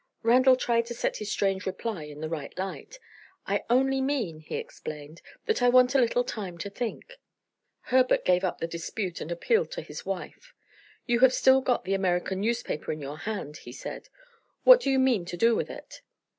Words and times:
Randal 0.23 0.55
tried 0.55 0.87
to 0.87 0.95
set 0.95 1.17
his 1.17 1.31
strange 1.31 1.67
reply 1.67 2.05
in 2.05 2.21
the 2.21 2.27
right 2.27 2.57
light. 2.57 2.97
"I 3.45 3.63
only 3.69 4.01
mean," 4.01 4.39
he 4.39 4.55
explained, 4.55 5.21
"that 5.45 5.61
I 5.61 5.69
want 5.69 5.93
a 5.93 5.99
little 5.99 6.23
time 6.23 6.57
to 6.57 6.71
think." 6.71 7.13
Herbert 7.81 8.25
gave 8.25 8.43
up 8.43 8.57
the 8.57 8.65
dispute 8.65 9.21
and 9.21 9.31
appealed 9.31 9.69
to 9.73 9.83
his 9.83 10.03
wife. 10.03 10.53
"You 11.05 11.19
have 11.19 11.35
still 11.35 11.61
got 11.61 11.83
the 11.85 11.93
American 11.93 12.41
newspaper 12.41 12.91
in 12.91 12.99
your 12.99 13.17
hand," 13.19 13.57
he 13.57 13.71
said. 13.71 14.09
"What 14.63 14.79
do 14.79 14.89
you 14.89 14.97
mean 14.97 15.23
to 15.25 15.37
do 15.37 15.55
with 15.55 15.69
it?" 15.69 16.01